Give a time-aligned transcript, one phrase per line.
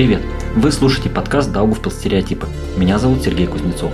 [0.00, 0.22] Привет!
[0.56, 2.48] Вы слушаете подкаст «Даугавпилс стереотипы».
[2.74, 3.92] Меня зовут Сергей Кузнецов.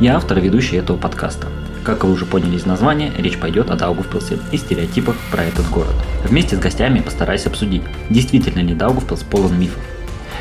[0.00, 1.48] Я автор и ведущий этого подкаста.
[1.84, 5.92] Как вы уже поняли из названия, речь пойдет о Даугавпилсе и стереотипах про этот город.
[6.24, 9.82] Вместе с гостями постараюсь обсудить, действительно ли Даугавпилс полон мифов.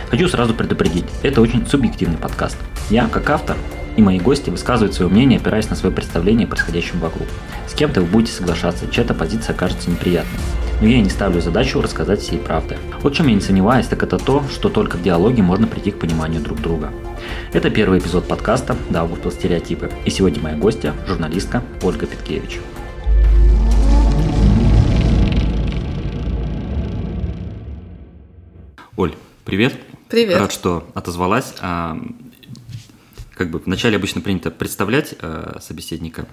[0.10, 2.56] Хочу сразу предупредить, это очень субъективный подкаст.
[2.90, 3.58] Я, как автор,
[3.98, 7.28] и мои гости высказывают свое мнение, опираясь на свое представление о происходящем вокруг.
[7.68, 10.40] С кем-то вы будете соглашаться, чья-то позиция окажется неприятной.
[10.82, 12.76] Но я не ставлю задачу рассказать всей правды.
[13.04, 16.00] Вот чем я не сомневаюсь, так это то, что только в диалоге можно прийти к
[16.00, 16.92] пониманию друг друга.
[17.54, 19.92] Это первый эпизод подкаста «Даугавпилс стереотипы».
[20.06, 22.60] И сегодня моя гостья– журналистка Ольга Петкевич.
[28.98, 29.14] Оль,
[29.46, 29.80] привет.
[30.10, 30.40] Привет.
[30.40, 31.54] Рад, что отозвалась.
[31.62, 31.96] А,
[33.36, 36.26] как бы вначале обычно принято представлять э, собеседника.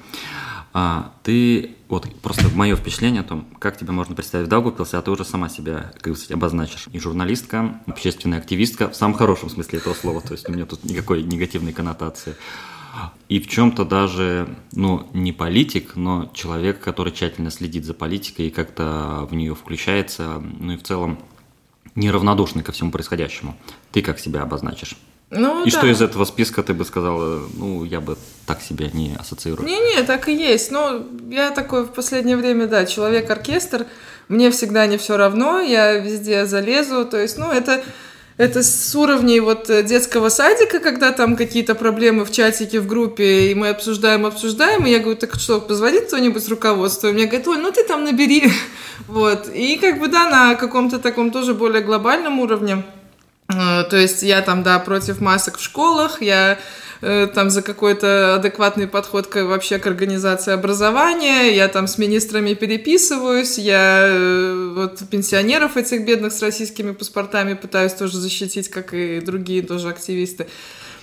[0.81, 5.03] А ты, вот просто мое впечатление о том, как тебя можно представить в Даугавпилсе, а
[5.03, 6.87] ты уже сама себя, как бы обозначишь.
[6.93, 10.85] И журналистка, общественная активистка, в самом хорошем смысле этого слова, то есть у меня тут
[10.85, 12.37] никакой негативной коннотации.
[13.29, 18.51] И в чем-то даже, ну, не политик, но человек, который тщательно следит за политикой и
[18.51, 21.19] как-то в нее включается, ну и в целом
[21.97, 23.57] неравнодушный ко всему происходящему.
[23.91, 24.95] Ты как себя обозначишь?
[25.31, 25.79] Ну, и да.
[25.79, 29.69] что из этого списка ты бы сказала, ну, я бы так себя не ассоциирую?
[29.69, 30.70] Не-не, так и есть.
[30.70, 33.87] Ну, я такой в последнее время, да, человек-оркестр.
[34.29, 37.05] Мне всегда не все равно, я везде залезу.
[37.05, 37.83] То есть, ну, это,
[38.39, 43.55] это с уровней вот детского садика, когда там какие-то проблемы в чатике, в группе, и
[43.55, 47.09] мы обсуждаем, обсуждаем, и я говорю, так что, позвонит кто-нибудь с руководства?
[47.09, 48.51] И мне говорят, Оль, ну ты там набери.
[49.07, 49.48] Вот.
[49.55, 52.98] И как бы, да, на каком-то таком тоже более глобальном уровне Э,
[53.49, 56.59] то есть я там, да, против масок в школах, я
[57.01, 62.53] э, там за какой-то адекватный подход к, вообще к организации образования, я там с министрами
[62.53, 69.21] переписываюсь, я э, вот пенсионеров этих бедных с российскими паспортами пытаюсь тоже защитить, как и
[69.21, 70.47] другие тоже активисты.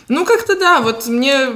[0.07, 1.47] Ну, как-то да, вот мне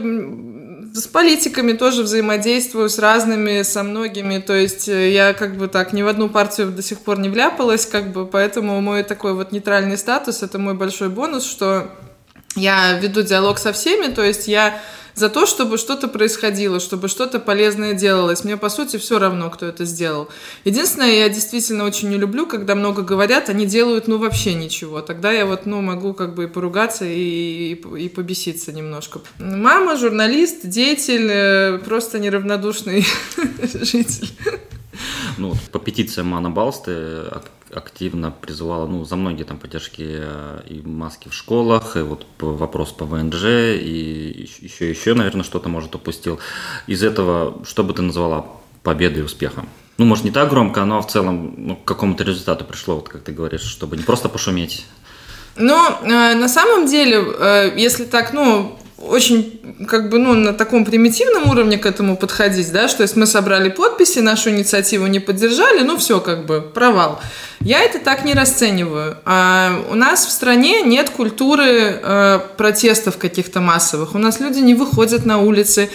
[0.94, 5.94] с политиками тоже взаимодействую, с разными, со многими, то есть э, я как бы так
[5.94, 9.52] ни в одну партию до сих пор не вляпалась, как бы, поэтому мой такой вот
[9.52, 11.92] нейтральный статус, это мой большой бонус, что
[12.56, 14.80] я веду диалог со всеми, то есть я
[15.20, 18.44] за то, чтобы что-то происходило, чтобы что-то полезное делалось.
[18.44, 20.30] Мне, по сути, все равно, кто это сделал.
[20.64, 25.02] Единственное, я действительно очень не люблю, когда много говорят, они делают, ну, вообще ничего.
[25.02, 29.20] Тогда я вот, ну, могу как бы и поругаться, и, и, и побеситься немножко.
[29.40, 33.06] Мама, журналист, деятель, э, просто неравнодушный
[33.82, 34.30] житель.
[35.38, 37.24] Ну, по петициям Мана Балсты
[37.74, 42.92] активно призывала, ну, за многие там поддержки э, и маски в школах, и вот вопрос
[42.92, 43.46] по ВНЖ,
[43.80, 46.40] и еще, еще, наверное, что-то, может, упустил.
[46.88, 48.46] Из этого, что бы ты назвала
[48.84, 49.70] победой и успехом?
[49.98, 53.24] Ну, может, не так громко, но в целом ну, к какому-то результату пришло, вот как
[53.24, 54.86] ты говоришь, чтобы не просто пошуметь.
[55.58, 60.86] Ну, э, на самом деле, э, если так, ну, очень как бы ну на таком
[60.86, 65.82] примитивном уровне к этому подходить, да, что если мы собрали подписи, нашу инициативу не поддержали,
[65.82, 67.20] ну все как бы провал.
[67.62, 69.18] Я это так не расцениваю.
[69.26, 74.16] А у нас в стране нет культуры э, протестов каких-то массовых.
[74.16, 75.90] У нас люди не выходят на улицы,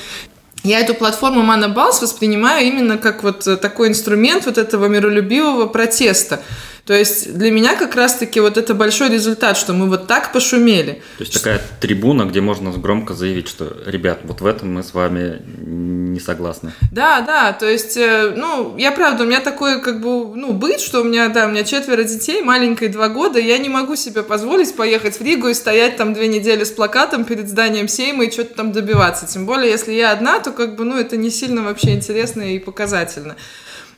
[0.65, 6.41] я эту платформу Манабалс воспринимаю именно как вот такой инструмент вот этого миролюбивого протеста.
[6.87, 11.03] То есть для меня как раз-таки вот это большой результат, что мы вот так пошумели.
[11.17, 14.93] То есть такая трибуна, где можно громко заявить, что, ребят, вот в этом мы с
[14.93, 15.41] вами
[16.15, 16.72] не согласны.
[16.93, 20.78] Да, да, то есть, э, ну, я правда, у меня такой как бы, ну, быт,
[20.81, 24.22] что у меня, да, у меня четверо детей, маленькой два года, я не могу себе
[24.22, 28.31] позволить поехать в Ригу и стоять там две недели с плакатом перед зданием Сейма и
[28.31, 29.27] что-то там добиваться.
[29.27, 32.59] Тем более, если я одна, то как бы, ну, это не сильно вообще интересно и
[32.59, 33.37] показательно.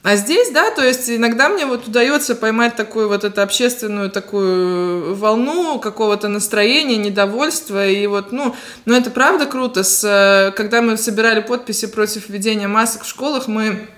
[0.07, 5.17] А здесь, да, то есть иногда мне вот удается поймать такую вот эту общественную такую
[5.17, 9.83] волну какого-то настроения, недовольства, и вот, ну, ну это правда круто.
[9.83, 13.89] С, когда мы собирали подписи против введения масок в школах, мы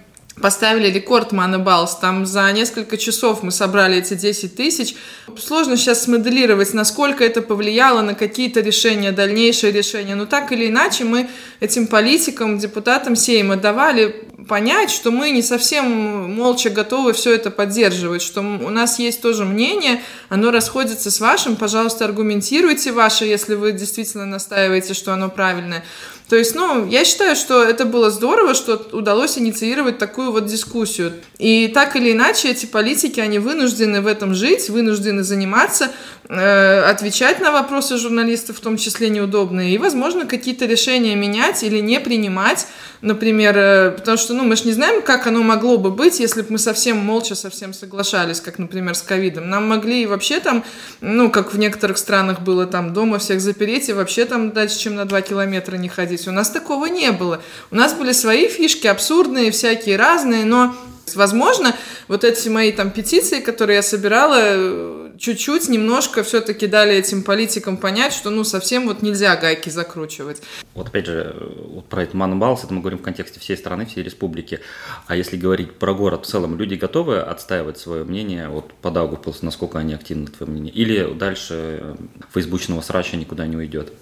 [0.40, 1.96] поставили рекорд Манабалс.
[1.96, 4.94] Там за несколько часов мы собрали эти 10 тысяч.
[5.36, 10.14] Сложно сейчас смоделировать, насколько это повлияло на какие-то решения, дальнейшие решения.
[10.14, 11.28] Но так или иначе мы
[11.60, 18.22] этим политикам, депутатам Сейма давали понять, что мы не совсем молча готовы все это поддерживать,
[18.22, 23.72] что у нас есть тоже мнение, оно расходится с вашим, пожалуйста, аргументируйте ваше, если вы
[23.72, 25.84] действительно настаиваете, что оно правильное.
[26.28, 31.14] То есть, ну, я считаю, что это было здорово, что удалось инициировать такую вот дискуссию.
[31.38, 35.90] И так или иначе, эти политики, они вынуждены в этом жить, вынуждены заниматься,
[36.28, 41.78] э, отвечать на вопросы журналистов, в том числе неудобные, и, возможно, какие-то решения менять или
[41.78, 42.66] не принимать,
[43.00, 46.42] например, э, потому что, ну, мы же не знаем, как оно могло бы быть, если
[46.42, 49.50] бы мы совсем молча совсем соглашались, как, например, с ковидом.
[49.50, 50.64] Нам могли и вообще там,
[51.00, 54.94] ну, как в некоторых странах было, там, дома всех запереть и вообще там дальше, чем
[54.94, 56.28] на два километра не ходить.
[56.28, 57.42] У нас такого не было.
[57.72, 60.74] У нас были свои фишки, абсурдные, всякие разные, но
[61.14, 61.74] Возможно,
[62.06, 68.12] вот эти мои там петиции, которые я собирала, чуть-чуть, немножко все-таки дали этим политикам понять,
[68.12, 70.42] что ну совсем вот нельзя гайки закручивать.
[70.74, 71.34] Вот опять же,
[71.66, 74.60] вот про этот Манбалс, это мы говорим в контексте всей страны, всей республики.
[75.06, 79.44] А если говорить про город в целом, люди готовы отстаивать свое мнение вот по Даугавпилсу,
[79.44, 80.72] насколько они активны, твое мнение?
[80.72, 81.96] Или дальше э,
[82.32, 83.92] фейсбучного срача никуда не уйдет?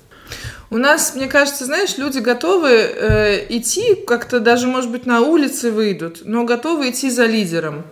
[0.71, 5.71] У нас, мне кажется, знаешь, люди готовы э, идти, как-то даже, может быть, на улице
[5.71, 7.85] выйдут, но готовы идти за лидером.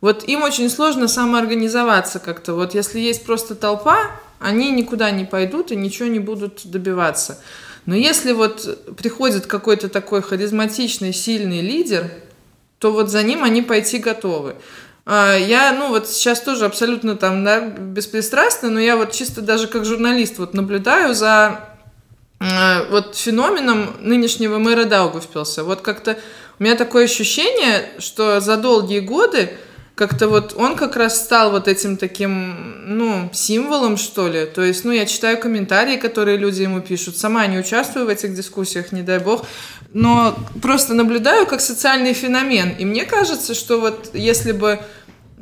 [0.00, 2.54] Вот им очень сложно самоорганизоваться как-то.
[2.54, 7.38] Вот если есть просто толпа, они никуда не пойдут и ничего не будут добиваться.
[7.86, 12.10] Но если вот приходит какой-то такой харизматичный, сильный лидер,
[12.78, 14.56] то вот за ним они пойти готовы.
[15.04, 19.66] А, я, ну, вот сейчас тоже абсолютно там, да, беспристрастно, но я вот чисто даже
[19.66, 21.70] как журналист вот наблюдаю за
[22.40, 25.62] Э, вот феноменом нынешнего мэра Даугавпилса.
[25.62, 26.18] Вот как-то
[26.58, 29.58] у меня такое ощущение, что за долгие годы
[30.00, 34.46] как-то вот он как раз стал вот этим таким, ну, символом, что ли.
[34.46, 37.18] То есть, ну, я читаю комментарии, которые люди ему пишут.
[37.18, 39.44] Сама не участвую в этих дискуссиях, не дай бог.
[39.92, 42.70] Но просто наблюдаю как социальный феномен.
[42.78, 44.80] И мне кажется, что вот если бы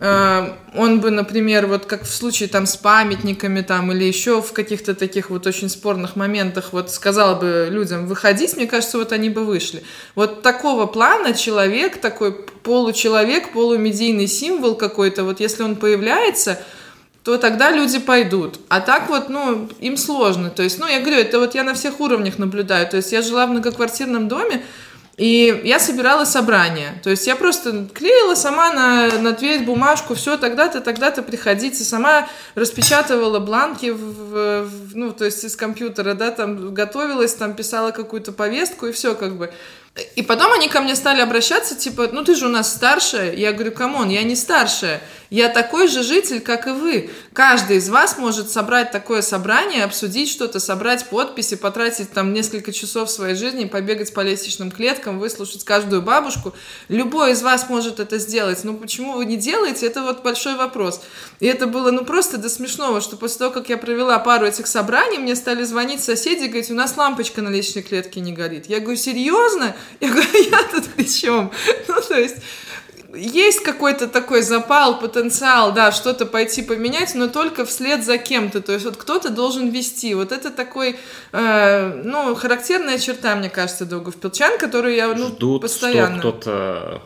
[0.01, 4.95] он бы, например, вот как в случае там с памятниками там или еще в каких-то
[4.95, 9.45] таких вот очень спорных моментах вот сказал бы людям выходить, мне кажется, вот они бы
[9.45, 9.83] вышли.
[10.15, 16.61] Вот такого плана человек, такой получеловек, полумедийный символ какой-то, вот если он появляется,
[17.25, 18.61] то тогда люди пойдут.
[18.69, 20.49] А так вот, ну, им сложно.
[20.49, 22.89] То есть, ну, я говорю, это вот я на всех уровнях наблюдаю.
[22.89, 24.63] То есть я жила в многоквартирном доме,
[25.19, 27.01] и я собирала собрание.
[27.03, 31.83] То есть я просто клеила сама на, на дверь бумажку, все, тогда-то, тогда-то приходите.
[31.83, 37.91] Сама распечатывала бланки, в, в, ну, то есть из компьютера, да, там готовилась, там писала
[37.91, 39.53] какую-то повестку и все как бы.
[40.15, 43.35] И потом они ко мне стали обращаться, типа, ну ты же у нас старшая.
[43.35, 45.01] Я говорю, come on, я не старшая.
[45.31, 47.11] Я такой же житель, как и вы.
[47.35, 53.11] Каждый из вас может собрать такое собрание, обсудить что-то, собрать подписи, потратить там несколько часов
[53.11, 56.55] своей жизни, побегать по лестничным клеткам, выслушать каждую бабушку.
[56.89, 58.65] Любой из вас может это сделать.
[58.65, 61.03] Ну почему вы не делаете, это вот большой вопрос.
[61.41, 64.67] И это было ну просто до смешного, что после того, как я провела пару этих
[64.67, 68.67] собраний, мне стали звонить соседи и говорить, у нас лампочка на лестничной клетке не горит.
[68.67, 69.77] Я говорю, серьезно?
[70.01, 71.53] Я говорю, я тут при чем?
[71.89, 72.37] Ну то есть
[73.15, 78.61] есть какой-то такой запал, потенциал, да, что-то пойти поменять, но только вслед за кем-то.
[78.61, 80.15] То есть вот кто-то должен вести.
[80.15, 80.99] Вот это такой,
[81.33, 86.19] э, ну, характерная черта, мне кажется, Даугавпилчан, которую я ну, Ждут, постоянно...
[86.19, 87.03] что кто-то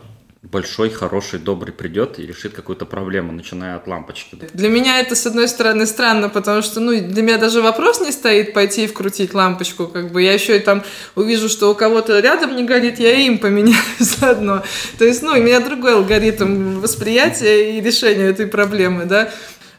[0.53, 4.37] большой, хороший, добрый придет и решит какую-то проблему, начиная от лампочки.
[4.53, 8.11] Для меня это, с одной стороны, странно, потому что, ну, для меня даже вопрос не
[8.11, 10.83] стоит пойти и вкрутить лампочку, как бы я еще и там
[11.15, 14.63] увижу, что у кого-то рядом не горит, я им поменяю заодно.
[14.99, 19.33] То есть, ну, у меня другой алгоритм восприятия и решения этой проблемы, да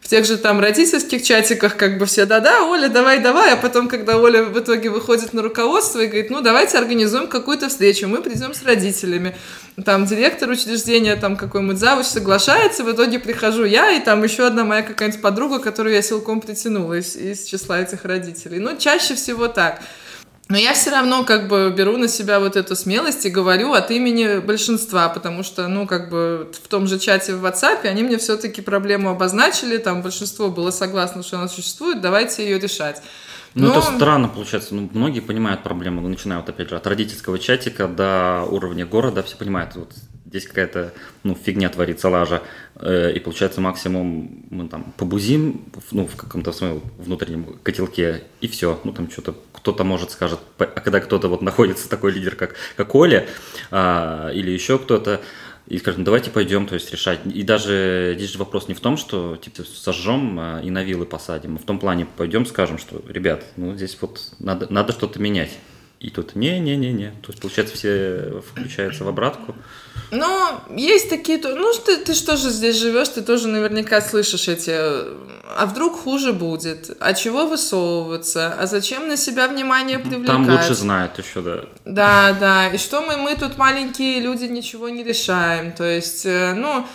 [0.04, 4.18] в тех же там родительских чатиках как бы все, да-да, Оля, давай-давай, а потом, когда
[4.18, 8.52] Оля в итоге выходит на руководство и говорит, ну, давайте организуем какую-то встречу, мы придем
[8.52, 9.34] с родителями,
[9.82, 14.64] там директор учреждения, там какой-нибудь завуч соглашается, в итоге прихожу я и там еще одна
[14.64, 18.58] моя какая-нибудь подруга, которую я силком притянула из, из числа этих родителей.
[18.58, 19.80] Ну, чаще всего так.
[20.48, 23.90] Но я все равно как бы беру на себя вот эту смелость и говорю от
[23.90, 28.18] имени большинства, потому что, ну, как бы в том же чате в WhatsApp они мне
[28.18, 33.00] все-таки проблему обозначили, там большинство было согласно, что она существует, давайте ее решать.
[33.54, 33.78] Ну, Но...
[33.78, 34.74] это странно получается.
[34.74, 39.36] Ну, многие понимают проблему, начиная вот опять же от родительского чатика до уровня города, все
[39.36, 39.92] понимают, вот
[40.34, 42.42] здесь какая-то ну, фигня творится, лажа,
[42.74, 48.80] э, и получается максимум мы там побузим ну, в каком-то своем внутреннем котелке, и все,
[48.82, 52.96] ну там что-то кто-то может скажет, а когда кто-то вот находится такой лидер, как, как
[52.96, 53.28] Оля,
[53.70, 55.20] а, или еще кто-то,
[55.68, 57.20] и скажем, ну, давайте пойдем, то есть решать.
[57.24, 61.06] И даже здесь же вопрос не в том, что типа сожжем а, и на вилы
[61.06, 65.20] посадим, а в том плане пойдем скажем, что, ребят, ну здесь вот надо, надо что-то
[65.20, 65.52] менять.
[66.00, 67.10] И тут не-не-не-не.
[67.22, 69.54] То есть, получается, все включаются в обратку.
[70.10, 71.38] Ну, есть такие...
[71.38, 74.70] Ну, ты, ты что же здесь живешь, ты тоже наверняка слышишь эти...
[75.56, 76.96] А вдруг хуже будет?
[77.00, 78.54] А чего высовываться?
[78.58, 80.26] А зачем на себя внимание привлекать?
[80.26, 81.64] Там лучше знают еще, да.
[81.84, 82.68] Да, да.
[82.68, 85.72] И что мы, мы тут маленькие люди ничего не решаем.
[85.72, 86.86] То есть, э, ну...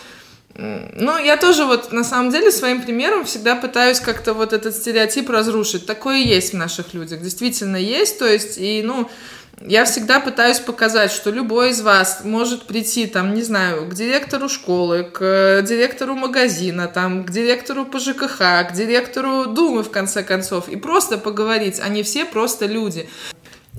[0.61, 5.29] Ну, я тоже вот на самом деле своим примером всегда пытаюсь как-то вот этот стереотип
[5.29, 5.85] разрушить.
[5.85, 8.19] Такое есть в наших людях, действительно есть.
[8.19, 9.09] То есть, и, ну,
[9.61, 14.49] я всегда пытаюсь показать, что любой из вас может прийти, там, не знаю, к директору
[14.49, 20.69] школы, к директору магазина, там, к директору по ЖКХ, к директору Думы, в конце концов,
[20.69, 21.79] и просто поговорить.
[21.79, 23.09] Они все просто люди.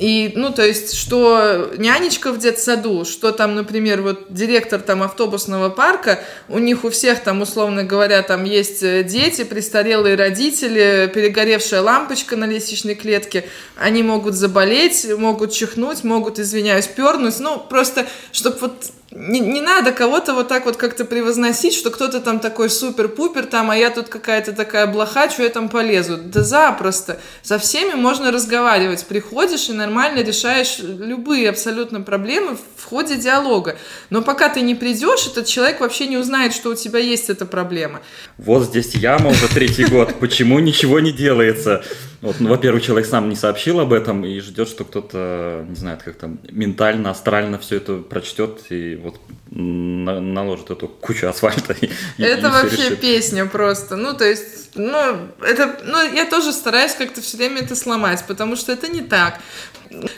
[0.00, 5.68] И, ну, то есть, что нянечка в детсаду, что там, например, вот директор там автобусного
[5.68, 11.82] парка, у них у всех там, условно говоря, там есть э, дети, престарелые родители, перегоревшая
[11.82, 13.44] лампочка на лестничной клетке,
[13.76, 19.90] они могут заболеть, могут чихнуть, могут, извиняюсь, пернуть, ну, просто, чтобы вот не, не надо
[19.90, 24.08] кого-то вот так вот как-то превозносить, что кто-то там такой супер-пупер там, а я тут
[24.08, 26.16] какая-то такая блоха, что я там полезу.
[26.16, 27.18] Да запросто.
[27.42, 29.04] Со всеми можно разговаривать.
[29.06, 33.76] Приходишь и нормально решаешь любые абсолютно проблемы в ходе диалога.
[34.10, 37.46] Но пока ты не придешь, этот человек вообще не узнает, что у тебя есть эта
[37.46, 38.00] проблема.
[38.38, 40.20] Вот здесь яма уже третий год.
[40.20, 41.82] Почему ничего не делается?
[42.20, 45.98] Вот, ну, во-первых, человек сам не сообщил об этом и ждет, что кто-то, не знаю,
[46.04, 51.74] как там, ментально, астрально все это прочтет и вот на- наложит эту кучу асфальта.
[51.80, 51.90] И,
[52.22, 53.96] это и вообще песня просто.
[53.96, 54.98] Ну, то есть, ну,
[55.42, 59.40] это, ну, я тоже стараюсь как-то все время это сломать, потому что это не так.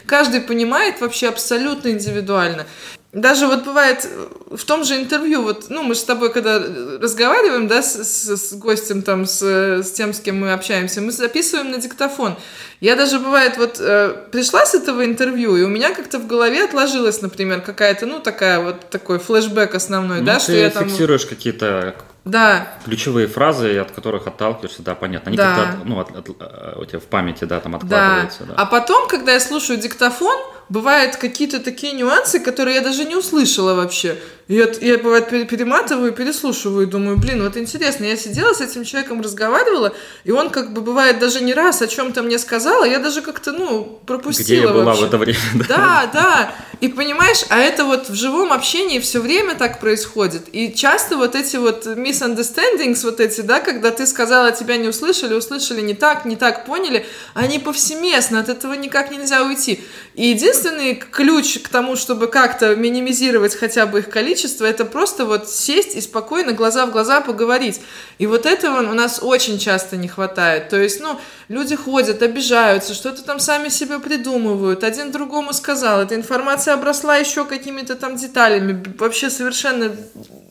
[0.07, 2.67] Каждый понимает вообще абсолютно индивидуально.
[3.13, 6.59] Даже вот бывает э, в том же интервью, вот, ну, мы же с тобой, когда
[6.59, 11.13] разговариваем, да, с, с, с гостем, там, с, с тем, с кем мы общаемся, мы
[11.13, 12.37] записываем на диктофон.
[12.81, 16.65] Я даже, бывает, вот, э, пришла с этого интервью, и у меня как-то в голове
[16.65, 20.89] отложилась, например, какая-то, ну, такая вот, такой флешбэк основной, ну, да, что я там...
[20.89, 22.69] фиксируешь какие-то да.
[22.85, 25.31] Ключевые фразы, от которых отталкиваешься, да, понятно.
[25.31, 25.57] Они да.
[25.57, 28.45] как-то ну, от, от, от, у тебя в памяти, да, там откладываются.
[28.45, 28.55] Да.
[28.55, 28.55] да.
[28.63, 30.39] А потом, когда я слушаю диктофон,
[30.73, 34.17] бывают какие-то такие нюансы, которые я даже не услышала вообще.
[34.49, 39.95] Я, я бывает, перематываю, переслушиваю, думаю, блин, вот интересно, я сидела с этим человеком, разговаривала,
[40.25, 43.23] и он как бы бывает даже не раз о чем-то мне сказал, а я даже
[43.23, 45.03] как-то, ну, пропустила Где я была вообще.
[45.03, 45.39] в это время.
[45.69, 50.75] Да, да, и понимаешь, а это вот в живом общении все время так происходит, и
[50.75, 55.81] часто вот эти вот misunderstandings, вот эти, да, когда ты сказала, тебя не услышали, услышали
[55.81, 59.81] не так, не так поняли, они повсеместно, от этого никак нельзя уйти.
[60.15, 65.49] И единственный ключ к тому, чтобы как-то минимизировать хотя бы их количество, это просто вот
[65.49, 67.81] сесть и спокойно глаза в глаза поговорить.
[68.19, 70.69] И вот этого у нас очень часто не хватает.
[70.69, 76.15] То есть, ну, люди ходят, обижаются, что-то там сами себе придумывают, один другому сказал, эта
[76.15, 79.95] информация обросла еще какими-то там деталями, вообще совершенно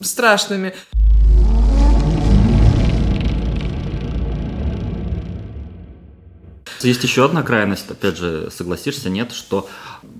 [0.01, 0.73] страшными.
[6.83, 9.69] Есть еще одна крайность, опять же, согласишься, нет, что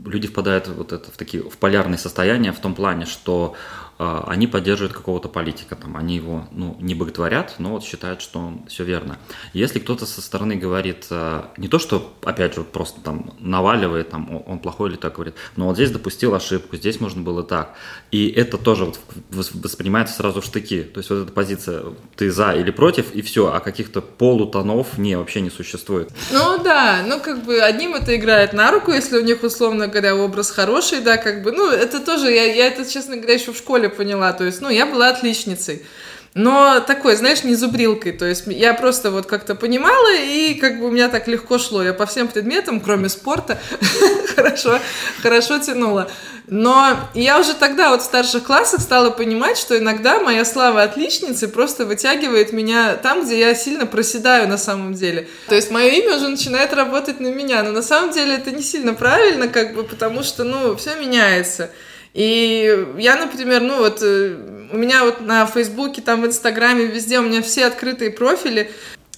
[0.05, 3.55] люди впадают вот это в такие в полярные состояния в том плане, что
[4.01, 8.65] они поддерживают какого-то политика, там, они его ну, не боготворят, но вот считают, что он
[8.67, 9.19] все верно.
[9.53, 14.41] Если кто-то со стороны говорит, а, не то, что, опять же, просто там наваливает, там,
[14.47, 17.75] он плохой или так говорит, но вот здесь допустил ошибку, здесь можно было так.
[18.09, 20.81] И это тоже вот воспринимается сразу в штыки.
[20.81, 21.83] То есть вот эта позиция,
[22.15, 26.09] ты за или против, и все, а каких-то полутонов не, вообще не существует.
[26.31, 30.15] Ну да, ну как бы одним это играет на руку, если у них, условно говоря,
[30.15, 33.57] образ хороший, да, как бы, ну это тоже, я, я это, честно говоря, еще в
[33.57, 34.33] школе поняла.
[34.33, 35.83] То есть, ну, я была отличницей.
[36.33, 38.13] Но такой, знаешь, не зубрилкой.
[38.13, 41.83] То есть я просто вот как-то понимала, и как бы у меня так легко шло.
[41.83, 43.59] Я по всем предметам, кроме спорта,
[44.35, 44.79] хорошо,
[45.21, 46.09] хорошо тянула.
[46.47, 51.49] Но я уже тогда вот в старших классах стала понимать, что иногда моя слава отличницы
[51.49, 55.27] просто вытягивает меня там, где я сильно проседаю на самом деле.
[55.47, 57.61] То есть мое имя уже начинает работать на меня.
[57.63, 61.71] Но на самом деле это не сильно правильно, как бы, потому что, ну, все меняется.
[62.13, 64.35] И я, например, ну вот э,
[64.71, 68.71] у меня вот на Фейсбуке, там в Инстаграме, везде у меня все открытые профили,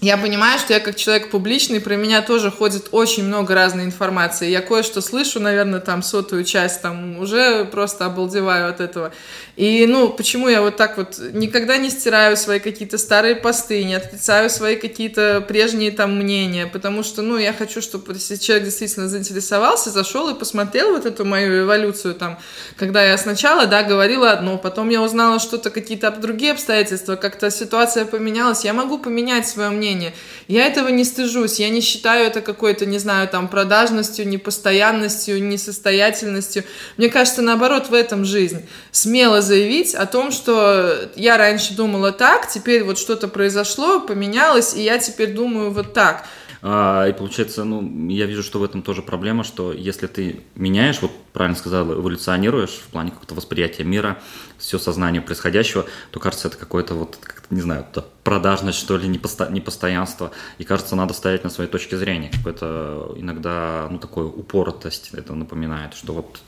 [0.03, 4.49] я понимаю, что я как человек публичный, про меня тоже ходит очень много разной информации.
[4.49, 9.13] Я кое-что слышу, наверное, там сотую часть, там уже просто обалдеваю от этого.
[9.55, 13.93] И, ну, почему я вот так вот никогда не стираю свои какие-то старые посты, не
[13.93, 19.07] отрицаю свои какие-то прежние там мнения, потому что, ну, я хочу, чтобы если человек действительно
[19.07, 22.39] заинтересовался, зашел и посмотрел вот эту мою эволюцию там,
[22.77, 28.05] когда я сначала, да, говорила одно, потом я узнала что-то, какие-то другие обстоятельства, как-то ситуация
[28.05, 30.13] поменялась, я могу поменять свое мнение, мнение.
[30.47, 36.63] Я этого не стыжусь, я не считаю это какой-то, не знаю, там, продажностью, непостоянностью, несостоятельностью.
[36.97, 38.65] Мне кажется, наоборот, в этом жизнь.
[38.91, 44.83] Смело заявить о том, что я раньше думала так, теперь вот что-то произошло, поменялось, и
[44.83, 46.25] я теперь думаю вот так.
[46.65, 51.01] А, и получается, ну, я вижу, что в этом тоже проблема, что если ты меняешь,
[51.01, 54.21] вот правильно сказал, эволюционируешь в плане какого-то восприятия мира,
[54.57, 57.85] все сознание происходящего, то кажется, это какое-то вот, не знаю,
[58.23, 60.31] продажность, что ли, непосто, непостоянство.
[60.57, 62.31] И кажется, надо стоять на своей точке зрения.
[62.31, 66.39] Какое-то иногда, ну, такое упоротость это напоминает, что вот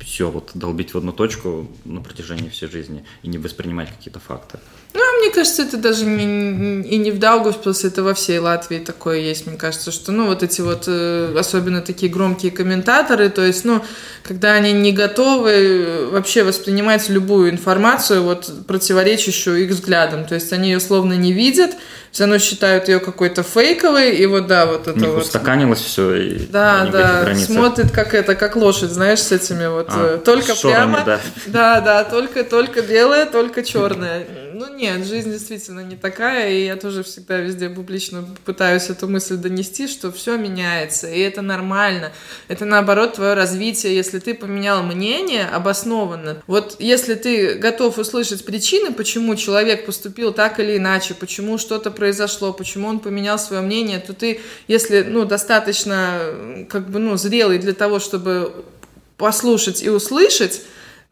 [0.00, 4.58] все вот долбить в одну точку на протяжении всей жизни и не воспринимать какие-то факты.
[4.96, 8.78] Ну, а мне кажется, это даже не, и не в Даугавпилсе, это во всей Латвии
[8.78, 9.46] такое есть.
[9.46, 13.84] Мне кажется, что, ну, вот эти вот, э, особенно такие громкие комментаторы, то есть, ну,
[14.22, 20.24] когда они не готовы вообще воспринимать любую информацию, вот, противоречащую их взглядам.
[20.24, 21.72] То есть, они ее словно не видят,
[22.10, 25.24] все равно считают ее какой-то фейковой, и вот, да, вот это вот...
[25.24, 30.14] устаканилось все, и Да, да, смотрит как это, как лошадь, знаешь, с этими вот, а,
[30.14, 31.02] э, только прямо...
[31.04, 31.20] Да.
[31.46, 36.76] да, да, только, только белое, только черное ну нет, жизнь действительно не такая, и я
[36.76, 42.12] тоже всегда везде публично пытаюсь эту мысль донести, что все меняется, и это нормально.
[42.48, 46.42] Это наоборот твое развитие, если ты поменял мнение обоснованно.
[46.46, 52.52] Вот если ты готов услышать причины, почему человек поступил так или иначе, почему что-то произошло,
[52.52, 57.74] почему он поменял свое мнение, то ты, если ну, достаточно как бы, ну, зрелый для
[57.74, 58.64] того, чтобы
[59.18, 60.62] послушать и услышать,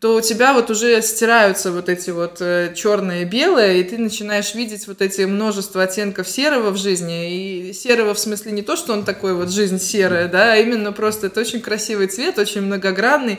[0.00, 3.96] то у тебя вот уже стираются вот эти вот э, черные и белые, и ты
[3.96, 7.68] начинаешь видеть вот эти множество оттенков серого в жизни.
[7.68, 10.92] И серого в смысле не то, что он такой вот жизнь серая, да, а именно
[10.92, 13.38] просто это очень красивый цвет, очень многогранный.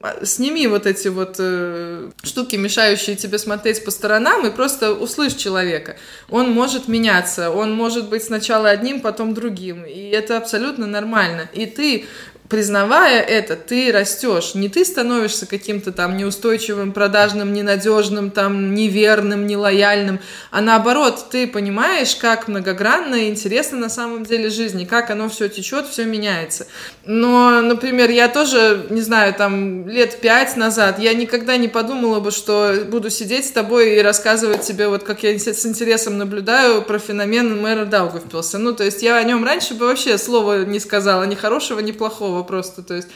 [0.00, 5.34] А, сними вот эти вот э, штуки, мешающие тебе смотреть по сторонам, и просто услышь
[5.34, 5.96] человека.
[6.28, 11.48] Он может меняться, он может быть сначала одним, потом другим, и это абсолютно нормально.
[11.52, 12.06] И ты
[12.48, 14.54] признавая это, ты растешь.
[14.54, 22.16] Не ты становишься каким-то там неустойчивым, продажным, ненадежным, там, неверным, нелояльным, а наоборот, ты понимаешь,
[22.16, 26.66] как многогранно и интересно на самом деле жизни, как оно все течет, все меняется.
[27.04, 32.30] Но, например, я тоже, не знаю, там, лет пять назад, я никогда не подумала бы,
[32.30, 36.98] что буду сидеть с тобой и рассказывать тебе, вот как я с интересом наблюдаю про
[36.98, 38.58] феномен мэра Даугавпилса.
[38.58, 41.92] Ну, то есть я о нем раньше бы вообще слова не сказала, ни хорошего, ни
[41.92, 43.08] плохого готова просто, то есть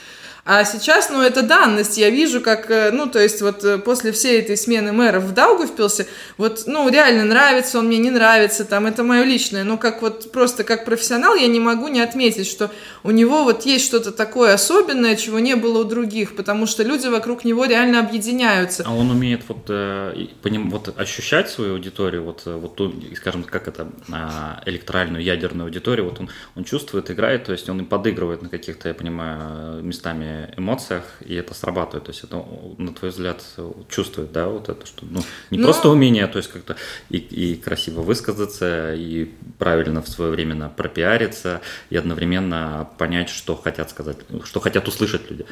[0.44, 1.98] а сейчас, ну, это данность.
[1.98, 5.32] Я вижу, как, э, ну, то есть вот э, после всей этой смены мэров в
[5.32, 6.06] Даугавпилсе,
[6.38, 9.64] вот, ну, реально нравится он мне, не нравится, там, это мое личное.
[9.64, 12.70] Но как вот просто как профессионал я не могу не отметить, что
[13.02, 17.06] у него вот есть что-то такое особенное, чего не было у других, потому что люди
[17.06, 18.84] вокруг него реально объединяются.
[18.86, 23.44] А он умеет вот, э, по ним, вот ощущать свою аудиторию, вот, вот ту, скажем,
[23.44, 27.86] как это, а, электоральную, ядерную аудиторию, вот он, он чувствует, играет, то есть он им
[27.86, 32.04] подыгрывает на каких-то, я понимаю, местами эмоциях, и это срабатывает.
[32.04, 32.44] То есть это,
[32.78, 33.42] на твой взгляд,
[33.88, 35.64] чувствует, да, вот это, что ну, не Но...
[35.64, 36.76] просто умение, то есть как-то
[37.08, 43.90] и, и красиво высказаться, и правильно в свое время пропиариться, и одновременно понять, что хотят
[43.90, 45.46] сказать, что хотят услышать люди.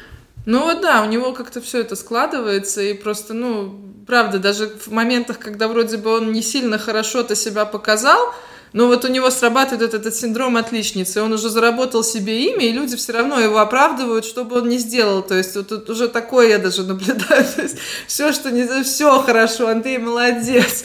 [0.45, 4.87] Ну вот да, у него как-то все это складывается, и просто, ну, правда, даже в
[4.87, 8.33] моментах, когда вроде бы он не сильно хорошо-то себя показал,
[8.73, 11.21] но вот у него срабатывает этот, этот синдром отличницы.
[11.21, 14.77] Он уже заработал себе имя, и люди все равно его оправдывают, что бы он ни
[14.77, 15.23] сделал.
[15.23, 17.45] То есть вот тут уже такое я даже наблюдаю.
[17.55, 17.77] То есть
[18.07, 18.83] все, что не...
[18.83, 20.83] Все хорошо, Андрей молодец.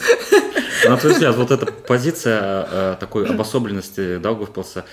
[0.87, 4.85] На твой взгляд, вот эта позиция э, такой обособленности Даугавпилса, а,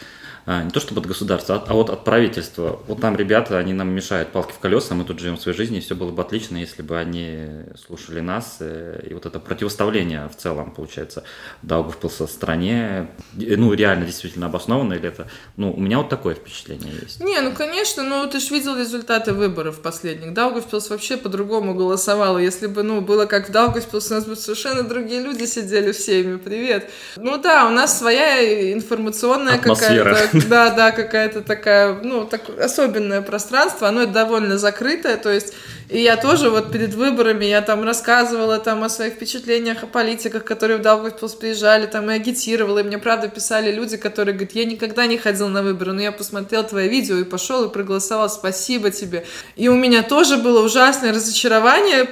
[0.47, 2.81] не то чтобы от государства, а вот от правительства.
[2.89, 5.85] Вот там ребята, они нам мешают палки в колеса, мы тут живем своей жизнью, и
[5.85, 7.47] все было бы отлично, если бы они
[7.87, 8.57] слушали нас.
[8.61, 11.23] Э, и вот это противоставление в целом, получается,
[11.63, 17.21] Даугавпилса стране, ну, реально действительно обоснованно, или это, ну, у меня вот такое впечатление есть.
[17.21, 20.35] Не, ну, конечно, ну, ты же видел результаты выборов последних.
[20.35, 22.39] Даугавпилс вообще по-другому голосовал.
[22.39, 26.37] Если бы, ну, было как в Даугавпилсе, у нас бы совершенно другие люди сидели всеми.
[26.37, 26.91] Привет.
[27.17, 33.89] Ну, да, у нас своя информационная какая-то Да, да, какая-то такая, ну, так, особенное пространство,
[33.89, 35.55] оно довольно закрытое, то есть,
[35.93, 40.43] и я тоже вот перед выборами, я там рассказывала там о своих впечатлениях, о политиках,
[40.43, 44.65] которые в Даугавпилс приезжали, там, и агитировала, и мне, правда, писали люди, которые говорят, я
[44.65, 48.91] никогда не ходил на выборы, но я посмотрел твое видео и пошел и проголосовал, спасибо
[48.91, 49.27] тебе.
[49.57, 52.09] И у меня тоже было ужасное разочарование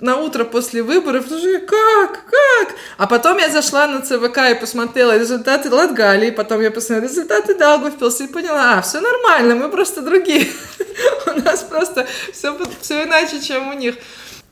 [0.00, 2.74] на утро после выборов, ну как, как?
[2.96, 8.24] А потом я зашла на ЦВК и посмотрела результаты Латгалии, потом я посмотрела результаты Даугавпилса
[8.24, 10.46] и поняла, а, все нормально, мы просто другие.
[11.26, 12.52] У нас просто все
[13.02, 13.96] иначе, чем у них.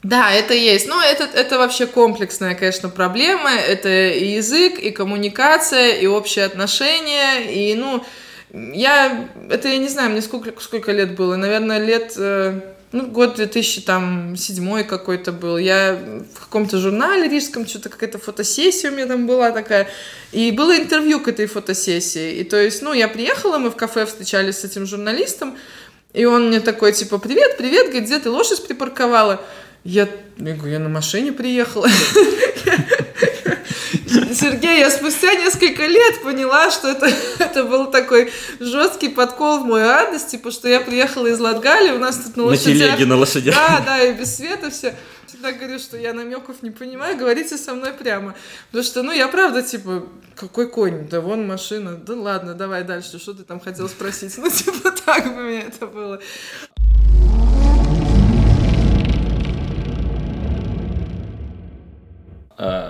[0.03, 0.89] Да, это есть.
[0.89, 3.51] Но это, это вообще комплексная, конечно, проблема.
[3.51, 8.05] Это и язык, и коммуникация, и общие отношения, и, ну,
[8.53, 12.61] я, это я не знаю, мне сколько, сколько лет было, наверное, лет э,
[12.93, 15.57] ну, год 2007 какой-то был.
[15.57, 15.99] Я
[16.35, 19.89] в каком-то журнале рижском, что-то какая-то фотосессия у меня там была такая.
[20.33, 22.35] И было интервью к этой фотосессии.
[22.35, 25.57] И то есть, ну, я приехала, мы в кафе встречались с этим журналистом,
[26.13, 29.41] и он мне такой, типа, привет, привет, говорит, где ты лошадь припарковала?
[29.85, 31.89] Я, я говорю, я на машине приехала.
[34.35, 39.83] Сергей, я спустя несколько лет поняла, что это, это был такой жесткий подкол в мой
[39.83, 42.67] адрес, типа, что я приехала из Латгали, у нас тут на лошадях...
[42.69, 43.55] На телеге на лошадях.
[43.55, 44.95] Да, да, и без света все.
[45.43, 48.37] Всегда говорю, что я намеков не понимаю, говорите со мной прямо.
[48.67, 51.09] Потому что, ну, я правда, типа, какой конь?
[51.09, 51.97] Да вон машина.
[51.97, 54.39] Да ладно, давай дальше, что ты там хотел спросить?
[54.39, 56.21] Ну, типа, так бы мне это было.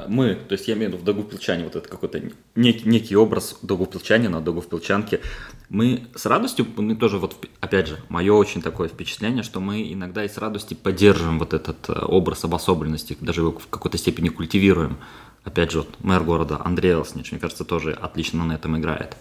[0.08, 2.20] Мы, то есть я имею в виду в Догуфпилчане, вот это какой-то
[2.54, 5.20] некий, некий образ Догуфпилчанина, Догуфпилчанки,
[5.72, 10.22] мы с радостью, мы тоже вот, опять же, мое очень такое впечатление, что мы иногда
[10.22, 14.98] и с радостью поддерживаем вот этот э, образ обособленности, даже его в какой-то степени культивируем.
[15.44, 19.16] Опять же, вот мэр города Андрей Элснич, мне кажется, тоже отлично на этом играет.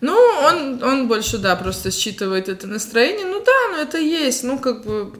[0.00, 3.26] Ну, он, он больше, да, просто считывает это настроение.
[3.26, 4.42] Ну да, но это есть.
[4.42, 5.12] Ну, как бы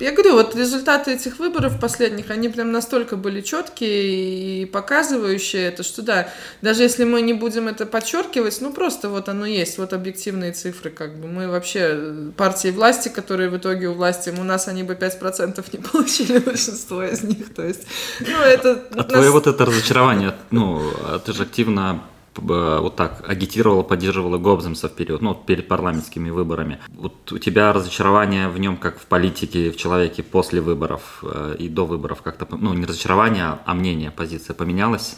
[0.00, 5.84] я говорю, вот результаты этих выборов последних, они прям настолько были четкие и показывающие это,
[5.84, 6.28] что да,
[6.62, 10.90] даже если мы не будем это подчеркивать, ну просто вот оно есть, вот объективные цифры,
[10.90, 11.28] как бы.
[11.28, 15.78] Мы вообще партии власти, которые в итоге у власти, у нас они бы 5% не
[15.92, 17.86] получили большинство из них, то есть,
[18.18, 18.82] ну это...
[18.90, 19.06] А нас...
[19.06, 22.02] твое вот это разочарование, ну, а ты же активно
[22.40, 26.78] вот так агитировала, поддерживала Гобземса в период, ну, перед парламентскими выборами.
[26.96, 31.68] Вот у тебя разочарование в нем, как в политике, в человеке после выборов э, и
[31.68, 35.16] до выборов как-то, ну, не разочарование, а мнение, позиция поменялась?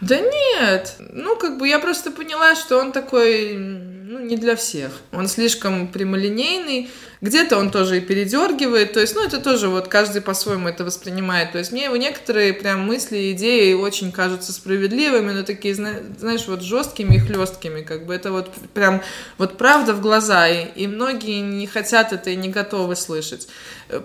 [0.00, 4.92] Да нет, ну как бы я просто поняла, что он такой, ну не для всех.
[5.12, 6.88] Он слишком прямолинейный,
[7.20, 11.52] где-то он тоже и передергивает, то есть, ну это тоже вот каждый по-своему это воспринимает.
[11.52, 16.62] То есть мне его некоторые прям мысли, идеи очень кажутся справедливыми, но такие, знаешь, вот
[16.62, 19.02] жесткими и хлесткими, как бы это вот прям
[19.36, 23.48] вот правда в глаза, и, и многие не хотят это и не готовы слышать.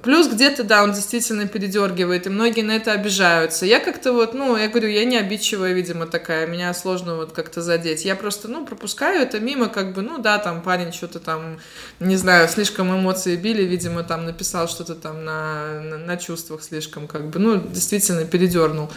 [0.01, 3.65] Плюс где-то, да, он действительно передергивает, и многие на это обижаются.
[3.65, 7.61] Я как-то вот, ну, я говорю, я не обидчивая, видимо, такая, меня сложно вот как-то
[7.61, 8.05] задеть.
[8.05, 11.59] Я просто, ну, пропускаю это мимо, как бы, ну, да, там парень что-то там,
[11.99, 17.07] не знаю, слишком эмоции били, видимо, там написал что-то там на, на, на чувствах слишком,
[17.07, 18.89] как бы, ну, действительно передернул.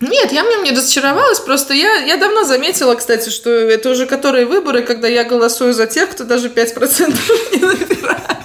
[0.00, 4.46] Нет, я мне не разочаровалась, просто я, я давно заметила, кстати, что это уже которые
[4.46, 7.18] выборы, когда я голосую за тех, кто даже 5%
[7.52, 8.39] не набирает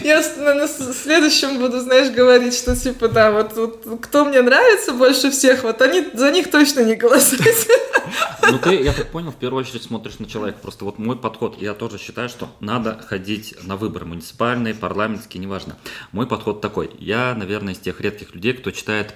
[0.00, 0.22] я
[0.54, 5.80] на следующем буду, знаешь, говорить, что типа, да, вот, кто мне нравится больше всех, вот
[5.82, 7.54] они за них точно не голосуйте.
[8.50, 10.58] Ну ты, я так понял, в первую очередь смотришь на человека.
[10.60, 15.76] Просто вот мой подход, я тоже считаю, что надо ходить на выборы, муниципальные, парламентские, неважно.
[16.12, 16.90] Мой подход такой.
[16.98, 19.14] Я, наверное, из тех редких людей, кто читает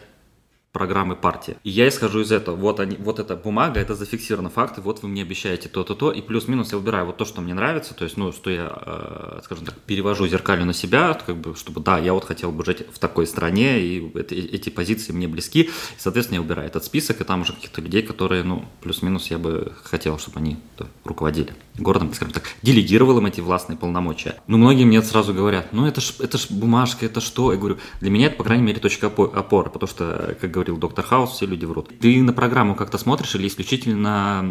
[0.73, 1.57] программы партии.
[1.65, 2.57] И я исхожу из этого.
[2.57, 6.73] Вот, они, вот эта бумага, это зафиксировано факты, вот вы мне обещаете то-то-то, и плюс-минус
[6.73, 9.79] я выбираю вот то, что мне нравится, то есть, ну, что я, э, скажем так,
[9.81, 13.27] перевожу зеркалью на себя, как бы, чтобы, да, я вот хотел бы жить в такой
[13.27, 17.43] стране, и это, эти позиции мне близки, и, соответственно, я выбираю этот список, и там
[17.43, 20.59] уже каких-то людей, которые, ну, плюс-минус я бы хотел, чтобы они
[21.05, 24.37] руководили городом, скажем так, делегировал им эти властные полномочия.
[24.47, 27.53] Ну, многие мне сразу говорят, ну, это ж, это ж бумажка, это что?
[27.53, 31.05] Я говорю, для меня это, по крайней мере, точка опоры, потому что, как говорил доктор
[31.05, 31.91] Хаус, все люди врут.
[32.01, 34.45] Ты на программу как-то смотришь или исключительно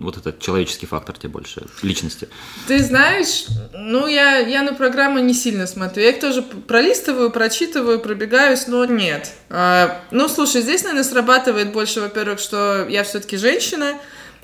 [0.00, 2.28] вот этот человеческий фактор тебе больше, личности?
[2.66, 6.02] Ты знаешь, ну, я, я на программу не сильно смотрю.
[6.02, 9.32] Я их тоже пролистываю, прочитываю, пробегаюсь, но нет.
[9.48, 13.94] А, ну, слушай, здесь, наверное, срабатывает больше, во-первых, что я все-таки женщина,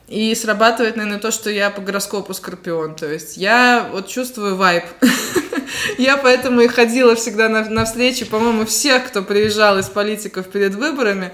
[0.08, 2.94] и срабатывает, наверное, то, что я по гороскопу Скорпион.
[2.94, 4.84] То есть я вот чувствую вайб.
[5.98, 10.74] Я поэтому и ходила всегда на, на встречи, по-моему, всех, кто приезжал из политиков перед
[10.74, 11.32] выборами.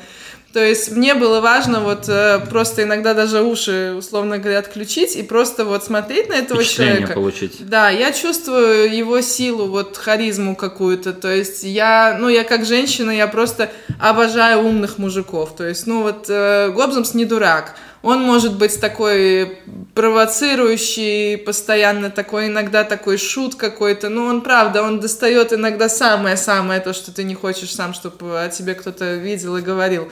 [0.53, 5.23] То есть мне было важно вот э, просто иногда даже уши, условно говоря, отключить и
[5.23, 7.15] просто вот смотреть на этого человека.
[7.15, 7.67] получить.
[7.67, 11.15] Да, я чувствую его силу, вот харизму какую-то.
[11.15, 15.57] То есть я, ну я как женщина, я просто обожаю умных мужиков.
[15.57, 19.59] То есть, ну вот э, Гобзомс не дурак он может быть такой
[19.95, 26.93] провоцирующий, постоянно такой, иногда такой шут какой-то, но он, правда, он достает иногда самое-самое то,
[26.93, 30.11] что ты не хочешь сам, чтобы о тебе кто-то видел и говорил.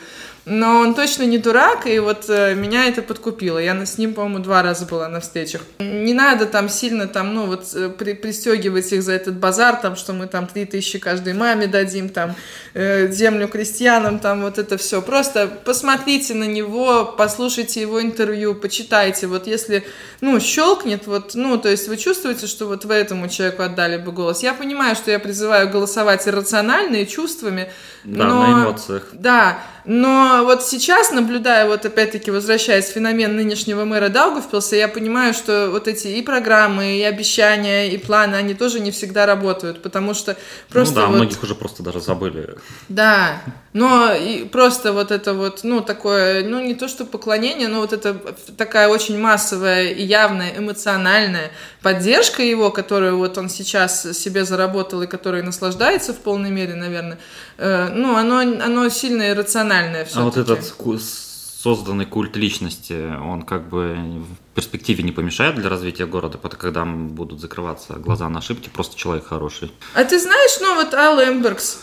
[0.50, 3.58] Но он точно не дурак, и вот э, меня это подкупило.
[3.58, 5.60] Я с ним, по-моему, два раза была на встречах.
[5.78, 9.94] Не надо там сильно там, ну вот э, при, пристегивать их за этот базар, там,
[9.94, 12.34] что мы там три тысячи каждой маме дадим, там,
[12.74, 15.00] э, землю крестьянам, там, вот это все.
[15.00, 19.28] Просто посмотрите на него, послушайте его интервью, почитайте.
[19.28, 19.84] Вот если,
[20.20, 24.10] ну, щелкнет, вот, ну, то есть вы чувствуете, что вот вы этому человеку отдали бы
[24.10, 24.42] голос.
[24.42, 27.70] Я понимаю, что я призываю голосовать иррационально и чувствами,
[28.02, 28.46] да, но...
[28.46, 29.06] на эмоциях.
[29.12, 35.70] Да, но вот сейчас, наблюдая, вот опять-таки, возвращаясь феномен нынешнего мэра Даугавпилса, я понимаю, что
[35.70, 40.36] вот эти и программы, и обещания, и планы, они тоже не всегда работают, потому что
[40.68, 41.16] просто Ну да, вот...
[41.16, 42.56] многих уже просто даже забыли.
[42.88, 47.80] Да, но и просто вот это вот, ну, такое, ну, не то что поклонение, но
[47.80, 48.14] вот это
[48.56, 55.06] такая очень массовая и явная эмоциональная поддержка его, которую вот он сейчас себе заработал и
[55.06, 57.18] которой наслаждается в полной мере, наверное,
[57.60, 60.64] ну, оно, оно сильно иррациональное все А вот этот
[61.62, 66.84] созданный культ личности, он как бы в перспективе не помешает для развития города, потому когда
[66.86, 69.70] будут закрываться глаза на ошибки, просто человек хороший.
[69.94, 71.80] А ты знаешь, ну, вот Ал Эмбергс,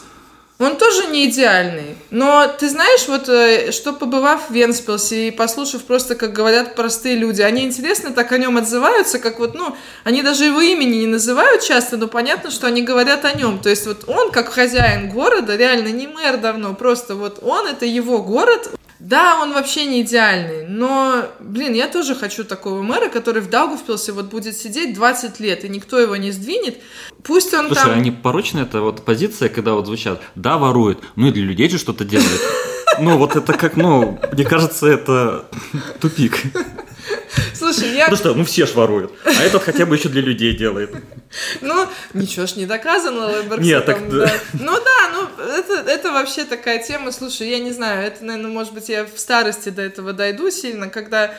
[0.59, 5.83] он тоже не идеальный, но ты знаешь, вот э, что побывав в Венспилсе и послушав
[5.83, 10.23] просто, как говорят простые люди, они интересно так о нем отзываются, как вот, ну, они
[10.23, 13.59] даже его имени не называют часто, но понятно, что они говорят о нем.
[13.59, 17.85] То есть вот он, как хозяин города, реально не мэр давно, просто вот он, это
[17.85, 23.41] его город, да, он вообще не идеальный, но, блин, я тоже хочу такого мэра, который
[23.41, 26.79] в Даугавпилсе вот будет сидеть 20 лет, и никто его не сдвинет.
[27.23, 27.99] Пусть он Слушай, там...
[27.99, 31.77] они порочны, это вот позиция, когда вот звучат, да, ворует, ну и для людей же
[31.77, 32.41] что-то делает.
[32.99, 35.45] Ну, вот это как, ну, мне кажется, это
[35.99, 36.41] тупик.
[37.73, 38.15] Слушай, я...
[38.15, 40.95] Что, ну, все ж воруют, а этот хотя бы еще для людей делает.
[41.61, 43.63] Ну, ничего ж не доказано, Лэмбергс.
[43.63, 44.31] Нет, так да.
[44.53, 48.73] Ну да, ну, это, это вообще такая тема, слушай, я не знаю, это, наверное, может
[48.73, 51.33] быть, я в старости до этого дойду сильно, когда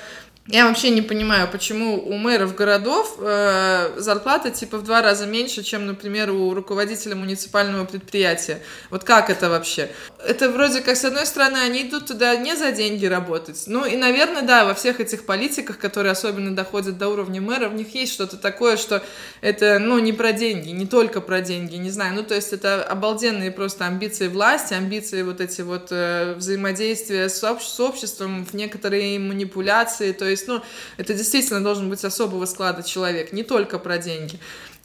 [0.48, 5.62] я вообще не понимаю, почему у мэров городов э, зарплата типа в два раза меньше,
[5.62, 8.62] чем, например, у руководителя муниципального предприятия.
[8.88, 9.90] Вот как это вообще?
[10.26, 13.62] Это вроде как, с одной стороны, они идут туда не за деньги работать.
[13.66, 17.74] Ну и, наверное, да, во всех этих политиках, которые особенно доходят до уровня мэра, в
[17.74, 19.02] них есть что-то такое, что
[19.42, 22.14] это, ну, не про деньги, не только про деньги, не знаю.
[22.14, 27.44] Ну, то есть это обалденные просто амбиции власти, амбиции вот эти вот э, взаимодействия с,
[27.44, 30.62] обще- с обществом, в некоторые манипуляции, то есть есть, ну,
[30.96, 34.38] это действительно должен быть особого склада человек, не только про деньги.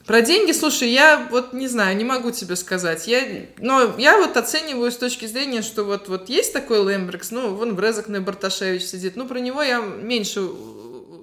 [0.05, 3.07] Про деньги, слушай, я вот не знаю, не могу тебе сказать.
[3.07, 3.21] Я,
[3.57, 7.75] но я вот оцениваю с точки зрения, что вот, вот есть такой Лембрикс, ну, вон
[7.75, 10.49] Брезакный Барташевич сидит, ну, про него я меньше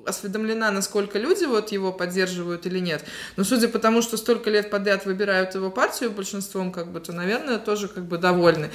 [0.06, 3.04] осведомлена, насколько люди вот его поддерживают или нет.
[3.36, 7.12] Но судя по тому, что столько лет подряд выбирают его партию большинством, как бы, то,
[7.12, 8.70] наверное, тоже как бы довольны.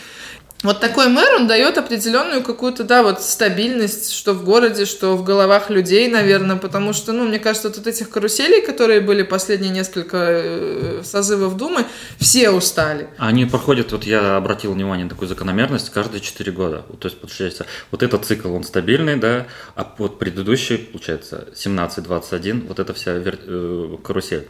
[0.65, 5.23] Вот такой мэр, он дает определенную какую-то, да, вот стабильность, что в городе, что в
[5.23, 10.17] головах людей, наверное, потому что, ну, мне кажется, вот этих каруселей, которые были последние несколько
[10.17, 11.85] э, созывов Думы,
[12.17, 13.09] все устали.
[13.19, 16.83] Они проходят, вот я обратил внимание на такую закономерность, каждые 4 года.
[16.99, 22.79] То есть, получается, вот этот цикл, он стабильный, да, а вот предыдущий, получается, 17-21, вот
[22.79, 24.47] это вся э, карусель.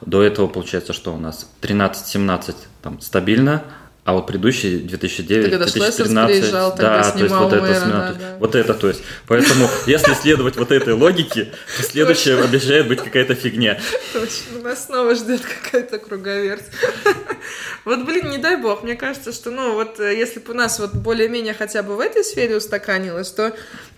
[0.00, 3.64] До этого, получается, что у нас 13-17 там стабильно,
[4.08, 7.74] а вот предыдущий 2009, Когда 2013, Шлессерс приезжал, тогда да, то есть вот это, мэра,
[7.74, 8.36] смена, да, то есть да.
[8.38, 13.34] вот это, то есть, поэтому если следовать вот этой логике, то следующее обещает быть какая-то
[13.34, 13.78] фигня.
[14.14, 16.64] Точно, нас снова ждет какая-то круговерть.
[17.84, 20.78] Вот, блин, не дай бог, мне кажется, что, ну, вот, э, если бы у нас
[20.78, 23.54] вот более-менее хотя бы в этой сфере устаканилось, то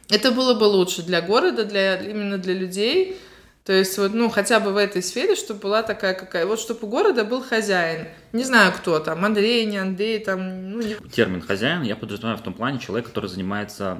[0.08, 3.16] это было бы лучше для города, для, именно для людей,
[3.64, 6.46] то есть вот, ну, хотя бы в этой сфере, чтобы была такая какая...
[6.46, 8.08] Вот чтобы у города был хозяин.
[8.32, 10.94] Не знаю, кто там, Андрей, не Андрей, там, ну, не...
[11.10, 13.98] Термин хозяин я подразумеваю в том плане человек, который занимается,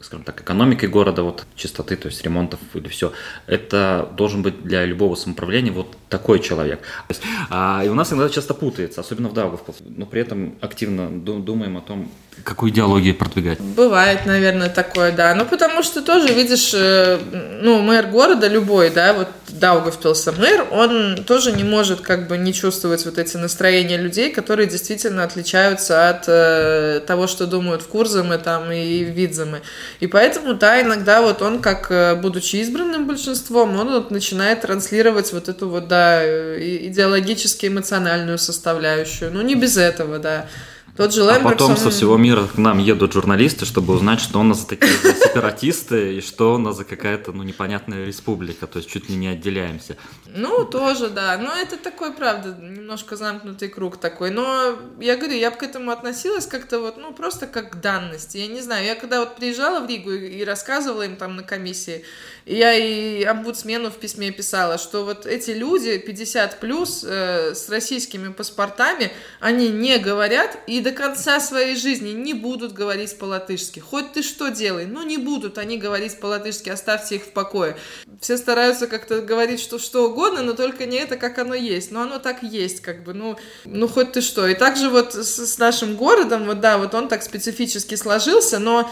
[0.00, 3.12] скажем так, экономикой города, вот чистоты, то есть ремонтов или все.
[3.48, 6.80] Это должен быть для любого самоуправления вот такой человек.
[7.08, 11.08] Есть, а, и у нас иногда часто путается, особенно в Даугавпилсе, но при этом активно
[11.10, 12.08] ду- думаем о том,
[12.44, 13.60] какую идеологию продвигать.
[13.60, 15.34] Бывает, наверное, такое, да.
[15.34, 17.18] Ну, потому что тоже, видишь, э,
[17.62, 22.54] ну, мэр города любой, да, вот Даугавпилса мэр, он тоже не может как бы не
[22.54, 28.38] чувствовать вот эти настроения людей, которые действительно отличаются от э, того, что думают в Курзаме
[28.38, 29.62] там и Видзаме.
[30.00, 35.32] И поэтому, да, иногда вот он, как э, будучи избранным большинством, он вот начинает транслировать
[35.32, 39.30] вот эту вот, да, э, идеологически эмоциональную составляющую.
[39.30, 40.46] Ну, не без этого, да.
[40.94, 44.38] Тот же А Лемберг, потом со всего мира к нам едут журналисты, чтобы узнать, что
[44.40, 48.66] у нас за такие за сепаратисты и что у нас за какая-то ну, непонятная республика,
[48.66, 49.96] то есть чуть ли не отделяемся.
[50.26, 51.38] Ну, тоже, да.
[51.38, 54.30] Но это такой, правда, немножко замкнутый круг такой.
[54.30, 58.36] Но я говорю, я бы к этому относилась как-то вот, ну, просто как к данности.
[58.36, 62.04] Я не знаю, я когда вот приезжала в Ригу и рассказывала им там на комиссии,
[62.46, 68.32] я и омбудсмену в письме писала, что вот эти люди 50 плюс э, с российскими
[68.32, 73.80] паспортами, они не говорят и до конца своей жизни не будут говорить по-латышски.
[73.80, 77.76] Хоть ты что делай, ну не будут они говорить по-латышски, оставьте их в покое.
[78.20, 81.90] Все стараются как-то говорить, что что угодно, но только не это, как оно есть.
[81.90, 84.46] Но оно так есть, как бы, ну, ну хоть ты что.
[84.46, 88.90] И также вот с, с нашим городом, вот да, вот он так специфически сложился, но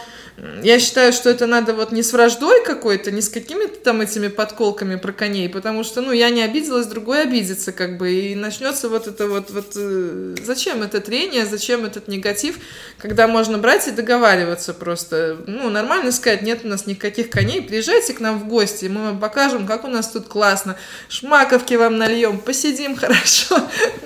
[0.63, 4.27] я считаю, что это надо вот не с враждой какой-то, не с какими-то там этими
[4.27, 8.89] подколками про коней, потому что, ну, я не обиделась, другой обидится, как бы, и начнется
[8.89, 12.59] вот это вот, вот э, зачем это трение, зачем этот негатив,
[12.97, 18.13] когда можно брать и договариваться просто, ну, нормально сказать, нет у нас никаких коней, приезжайте
[18.13, 20.77] к нам в гости, мы вам покажем, как у нас тут классно,
[21.09, 23.57] шмаковки вам нальем, посидим хорошо,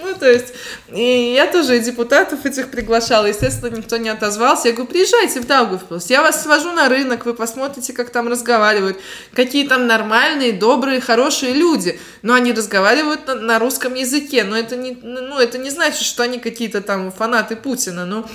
[0.02, 0.54] ну, то есть,
[0.91, 5.48] и я тоже и депутатов этих приглашала, естественно, никто не отозвался, я говорю, приезжайте в
[5.48, 8.98] Даугавпилс, я вас свожу на рынок, вы посмотрите, как там разговаривают,
[9.36, 14.76] какие там нормальные, добрые, хорошие люди, но они разговаривают на, на русском языке, но это
[14.76, 18.26] не, ну, это не значит, что они какие-то там фанаты Путина, ну,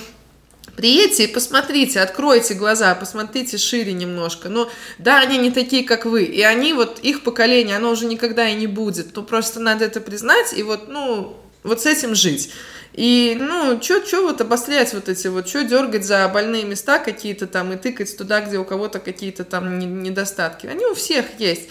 [0.76, 4.48] Приедьте и посмотрите, откройте глаза, посмотрите шире немножко.
[4.48, 6.22] Ну, да, они не такие, как вы.
[6.22, 9.14] И они, вот их поколение, оно уже никогда и не будет.
[9.14, 12.52] Ну, просто надо это признать и вот, ну, вот с этим жить.
[12.92, 17.72] И, ну, что вот обострять вот эти вот, что дергать за больные места какие-то там
[17.72, 20.66] и тыкать туда, где у кого-то какие-то там не- недостатки.
[20.66, 21.68] Они у всех есть.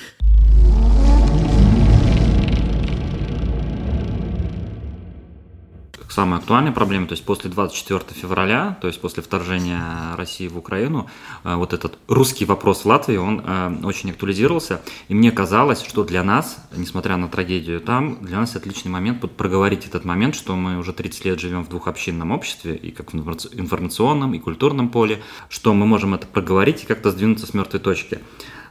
[6.10, 11.08] Самая актуальная проблема, то есть после 24 февраля, то есть после вторжения России в Украину,
[11.44, 16.04] э, вот этот русский вопрос в Латвии, он э, очень актуализировался, и мне казалось, что
[16.04, 20.80] для нас, несмотря на трагедию там, для нас отличный момент проговорить этот момент, что мы
[20.80, 25.22] уже 30 лет живем в двухобщинном обществе, и как в информаци- информационном, и культурном поле,
[25.48, 28.18] что мы можем это проговорить и как-то сдвинуться с мертвой точки.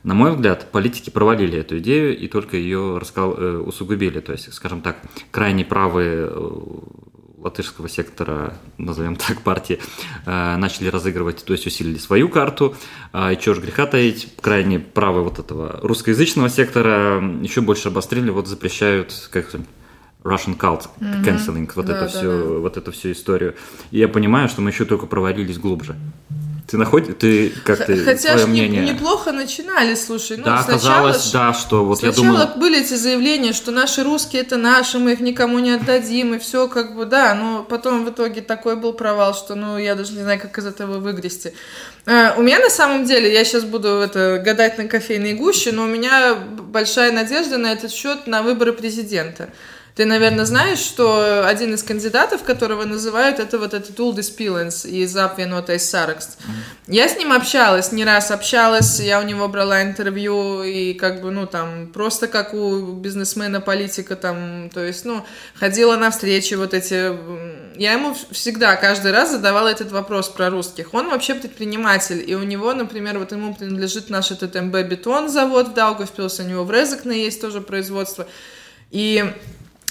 [0.03, 4.19] На мой взгляд, политики провалили эту идею и только ее раскол- э, усугубили.
[4.19, 4.97] То есть, скажем так,
[5.31, 6.29] крайне правые
[7.41, 9.79] латышского сектора, назовем так, партии,
[10.27, 12.75] э, начали разыгрывать, то есть усилили свою карту.
[13.13, 18.31] А, и чего ж греха таить, крайне правые вот этого русскоязычного сектора еще больше обострили,
[18.31, 19.65] вот запрещают, как это,
[20.25, 22.59] Russian cult canceling, вот, Да, эту да, всю, да.
[22.59, 23.55] вот эту всю историю.
[23.91, 25.97] И я понимаю, что мы еще только провалились глубже.
[26.69, 28.83] Ты находишь, ты как ты, Хотя твое мнение?
[28.83, 30.37] неплохо начинали, слушай.
[30.37, 34.05] Ну, да, сначала оказалось, да, что вот я Сначала думаю, были эти заявления, что наши
[34.05, 38.05] русские это наши, мы их никому не отдадим, и все как бы, да, но потом
[38.05, 41.55] в итоге такой был провал, что, ну, я даже не знаю, как из этого выгрести.
[42.05, 45.85] А, у меня на самом деле, я сейчас буду это гадать на кофейной гуще, но
[45.85, 49.49] у меня большая надежда на этот счет на выборы президента.
[49.99, 55.17] Ты, наверное, знаешь, что один из кандидатов, которого называют, это вот этот Улдис Пиленс из
[55.17, 56.39] Апвенота из Саракст.
[56.87, 61.33] Я с ним общалась, не раз общалась, я у него брала интервью, и как бы,
[61.33, 66.75] ну, там, просто как у бизнесмена, политика, там, то есть, ну, ходила на встречи вот
[66.75, 67.77] эти...
[67.77, 70.95] Я ему всегда, каждый раз задавала этот вопрос про русских.
[70.95, 75.71] Он вообще предприниматель, и у него, например, вот ему принадлежит наш этот МБ Бетон завод
[75.71, 78.29] в Даугавпилсе, у него в Резекне есть тоже производство.
[78.93, 79.35] И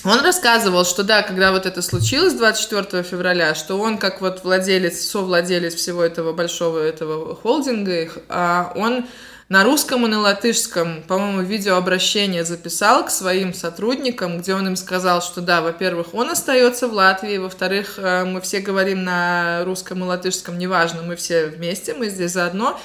[0.03, 5.01] он рассказывал, что да, когда вот это случилось 24 февраля, что он как вот владелец,
[5.01, 9.05] совладелец всего этого большого этого холдинга, а, он
[9.49, 15.21] на русском и на латышском, по-моему, видеообращение записал к своим сотрудникам, где он им сказал,
[15.21, 20.07] что да, во-первых, он остается в Латвии, во-вторых, э, мы все говорим на русском и
[20.07, 22.77] латышском, неважно, мы все вместе, мы здесь заодно,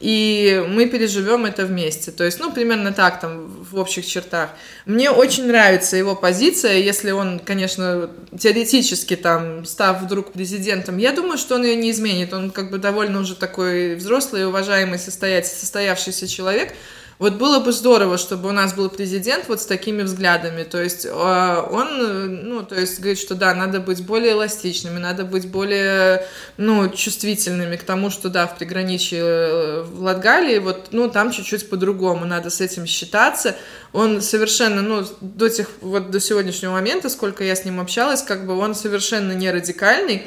[0.00, 2.10] и мы переживем это вместе.
[2.12, 4.50] То есть, ну, примерно так там в общих чертах.
[4.86, 11.38] Мне очень нравится его позиция, если он, конечно, теоретически там, став вдруг президентом, я думаю,
[11.38, 12.32] что он ее не изменит.
[12.32, 16.74] Он как бы довольно уже такой взрослый, уважаемый, состоять, состоявшийся человек.
[17.18, 20.62] Вот было бы здорово, чтобы у нас был президент вот с такими взглядами.
[20.62, 24.98] То есть э, он, э, ну, то есть говорит, что да, надо быть более эластичными,
[24.98, 26.24] надо быть более,
[26.58, 31.68] ну, чувствительными к тому, что да, в приграничье э, в Латгалии, вот, ну, там чуть-чуть
[31.68, 33.56] по-другому, надо с этим считаться.
[33.92, 38.46] Он совершенно, ну, до тех, вот до сегодняшнего момента, сколько я с ним общалась, как
[38.46, 40.22] бы он совершенно не радикальный,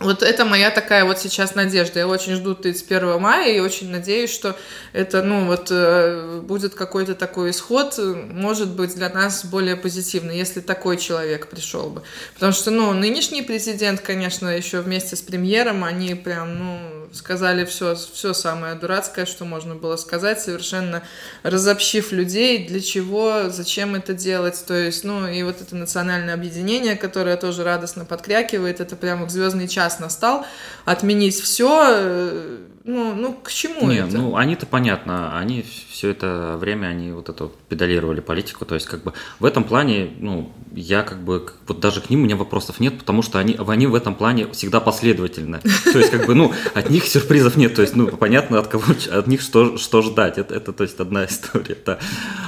[0.00, 1.98] вот это моя такая вот сейчас надежда.
[2.00, 4.56] Я очень жду 31 мая и очень надеюсь, что
[4.92, 10.60] это, ну, вот э, будет какой-то такой исход, может быть, для нас более позитивный, если
[10.60, 12.02] такой человек пришел бы.
[12.34, 16.78] Потому что, ну, нынешний президент, конечно, еще вместе с премьером, они прям, ну,
[17.12, 21.02] сказали все, все самое дурацкое, что можно было сказать, совершенно
[21.42, 24.62] разобщив людей, для чего, зачем это делать.
[24.64, 29.30] То есть, ну, и вот это национальное объединение, которое тоже радостно подкрякивает, это прямо к
[29.30, 30.44] звездный час час настал,
[30.84, 34.16] отменить все, э, ну, ну к чему Не, это?
[34.16, 39.02] ну они-то понятно, они все это время, они вот это педалировали политику, то есть как
[39.02, 42.80] бы в этом плане, ну, я как бы, вот даже к ним у меня вопросов
[42.80, 46.54] нет, потому что они, они в этом плане всегда последовательны, то есть как бы, ну,
[46.72, 50.38] от них сюрпризов нет, то есть, ну, понятно, от кого, от них что, что ждать,
[50.38, 51.98] это, это, то есть, одна история, да,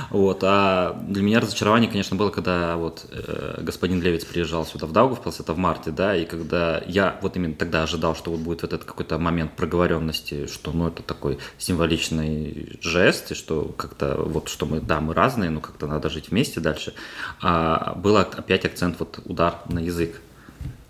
[0.09, 4.93] вот, а для меня разочарование, конечно, было, когда вот э, господин Левец приезжал сюда в
[4.93, 8.63] Даугавпилс, это в марте, да, и когда я вот именно тогда ожидал, что вот будет
[8.63, 14.49] вот этот какой-то момент проговоренности, что, ну, это такой символичный жест, и что как-то вот,
[14.49, 16.95] что мы, да, мы разные, но как-то надо жить вместе дальше,
[17.41, 20.21] а был опять акцент, вот удар на язык.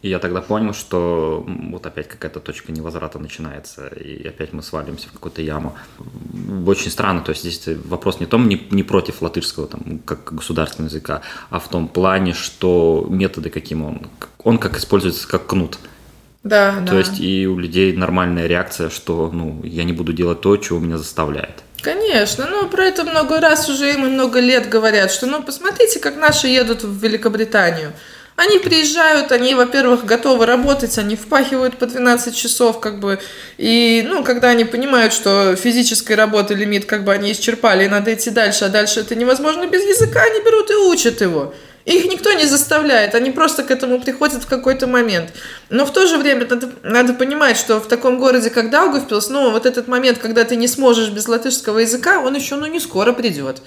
[0.02, 5.08] И я тогда понял, что вот опять какая-то точка невозврата начинается, и опять мы свалимся
[5.08, 5.76] в какую-то яму.
[6.66, 10.32] Очень странно, то есть здесь вопрос не в том, не, не против латышского там, как
[10.32, 11.20] государственного языка,
[11.50, 14.06] а в том плане, что методы каким он,
[14.38, 15.78] он как используется как кнут.
[16.42, 16.98] Да, То да.
[16.98, 20.96] есть и у людей нормальная реакция, что ну, я не буду делать то, чего меня
[20.96, 21.62] заставляет.
[21.82, 25.98] Конечно, ну про это много раз уже им и много лет говорят, что ну посмотрите,
[25.98, 27.92] как наши едут в Великобританию.
[28.36, 33.20] Они приезжают, они, во-первых, готовы работать, они впахивают по 12 часов, как бы,
[33.58, 38.14] и, ну, когда они понимают, что физической работы лимит, как бы, они исчерпали, и надо
[38.14, 41.52] идти дальше, а дальше это невозможно без языка, они берут и учат его.
[41.90, 45.32] Их никто не заставляет, они просто к этому приходят в какой-то момент.
[45.70, 49.50] Но в то же время надо, надо понимать, что в таком городе, как Даугавпилс, ну,
[49.50, 53.12] вот этот момент, когда ты не сможешь без латышского языка, он еще, ну, не скоро
[53.12, 53.60] придет.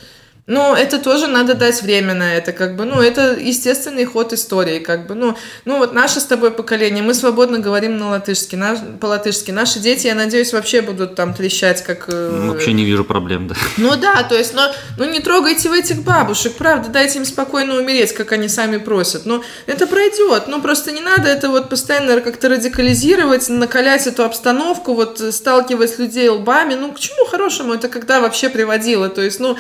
[0.46, 4.80] Ну, это тоже надо дать время на это, как бы, ну, это естественный ход истории,
[4.80, 8.80] как бы, ну, ну, вот наше с тобой поколение, мы свободно говорим на латышски, наш,
[9.00, 9.52] по-латышски.
[9.52, 12.10] Наши дети, я надеюсь, вообще будут там трещать, как...
[12.10, 13.56] Э, вообще не вижу проблем, да.
[13.78, 17.76] Ну, да, то есть, но, ну, не трогайте в этих бабушек, правда, дайте им спокойно
[17.76, 19.26] умереть, как они сами просят.
[19.26, 24.94] Ну, это пройдет, ну, просто не надо это вот постоянно как-то радикализировать, накалять эту обстановку,
[24.94, 29.56] вот, сталкивать людей лбами, ну, к чему хорошему это когда вообще приводило, то есть, ну,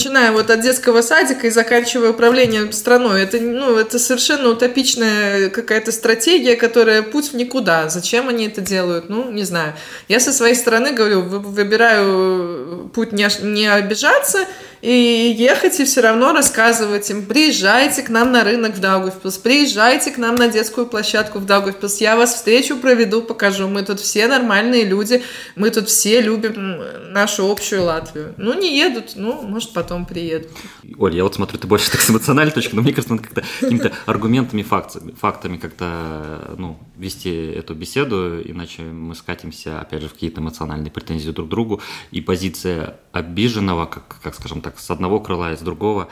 [0.00, 3.22] начиная вот от детского садика и заканчивая управлением страной.
[3.22, 7.90] Это, ну, это совершенно утопичная какая-то стратегия, которая путь в никуда.
[7.90, 9.10] Зачем они это делают?
[9.10, 9.74] Ну, не знаю.
[10.08, 14.46] Я со своей стороны говорю, выбираю путь не, не обижаться,
[14.82, 20.10] и ехать и все равно рассказывать им, приезжайте к нам на рынок в Даугавпилс, приезжайте
[20.10, 24.26] к нам на детскую площадку в Даугавпилс, я вас встречу проведу, покажу, мы тут все
[24.26, 25.22] нормальные люди,
[25.56, 26.80] мы тут все любим
[27.12, 28.34] нашу общую Латвию.
[28.36, 30.50] Ну, не едут, ну, может, потом приедут.
[30.98, 33.44] Оль, я вот смотрю, ты больше так с эмоциональной точки, но мне кажется, надо как-то
[33.60, 40.14] какими-то аргументами, фактами, фактами как-то, ну, вести эту беседу, иначе мы скатимся, опять же, в
[40.14, 44.90] какие-то эмоциональные претензии друг к другу, и позиция обиженного, как, как скажем так, так с
[44.90, 46.08] одного крыла и с другого,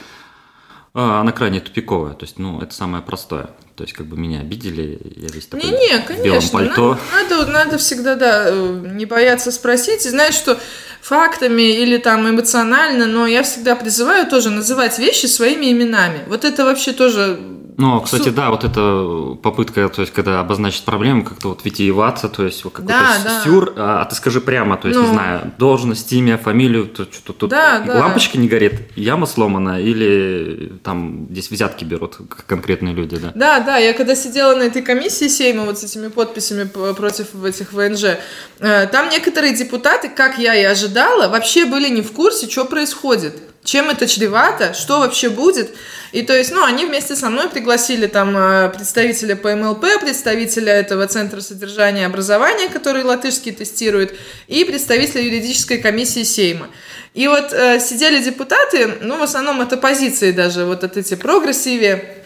[0.95, 2.15] а, она крайне тупиковая.
[2.15, 3.51] То есть, ну, это самое простое.
[3.77, 6.99] То есть, как бы меня обидели, я весь такой не, не, конечно, в белом пальто.
[7.13, 10.05] Надо, надо, надо всегда, да, э, не бояться спросить.
[10.05, 10.59] И знаешь, что
[11.01, 16.25] фактами или там эмоционально, но я всегда призываю тоже называть вещи своими именами.
[16.27, 17.39] Вот это вообще тоже
[17.79, 18.33] ну, кстати, Су...
[18.33, 22.89] да, вот эта попытка, то есть, когда обозначить проблему, как-то вот витиеваться, то есть, какой-то
[22.89, 23.45] да, да.
[23.45, 25.07] сюр, а, а ты скажи прямо, то есть, ну...
[25.07, 28.43] не знаю, должность, имя, фамилию, то что-то тут да, лампочка да.
[28.43, 32.17] не горит, яма сломана, или там здесь взятки берут
[32.49, 33.31] конкретные люди, да?
[33.37, 37.73] Да, да, я когда сидела на этой комиссии Сейма вот с этими подписями против этих
[37.73, 38.19] ВНЖ,
[38.59, 43.37] э, там некоторые депутаты, как я и ожидала, вообще были не в курсе, что происходит
[43.69, 45.75] чем это чревато, что вообще будет.
[46.13, 50.73] И то есть, ну, они вместе со мной пригласили там э, представителя по МЛП, представителя
[50.73, 56.69] этого Центра содержания и образования, который латышский тестирует, и представителя юридической комиссии Сейма.
[57.13, 62.25] И вот э, сидели депутаты, ну, в основном это позиции даже, вот от эти прогрессиве,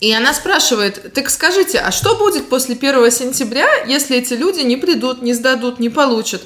[0.00, 4.76] и она спрашивает, так скажите, а что будет после 1 сентября, если эти люди не
[4.76, 6.42] придут, не сдадут, не получат?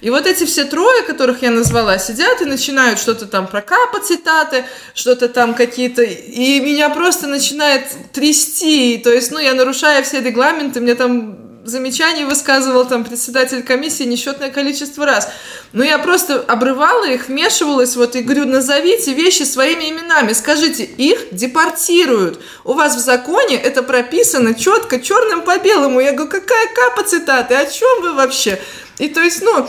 [0.00, 3.98] И вот эти все трое, которых я назвала, сидят и начинают что-то там про капа
[4.00, 6.02] цитаты, что-то там какие-то...
[6.02, 8.98] И меня просто начинает трясти.
[8.98, 14.50] То есть, ну, я нарушаю все регламенты, мне там замечаний высказывал там председатель комиссии несчетное
[14.50, 15.28] количество раз.
[15.72, 21.26] Но я просто обрывала их, вмешивалась, вот и говорю, назовите вещи своими именами, скажите, их
[21.32, 22.40] депортируют.
[22.64, 26.00] У вас в законе это прописано четко, черным по белому.
[26.00, 28.60] Я говорю, какая капа цитаты, о чем вы вообще?
[28.98, 29.68] И то есть, ну,